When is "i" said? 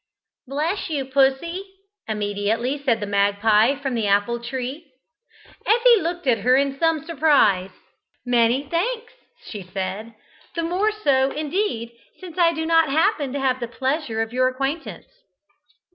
12.39-12.51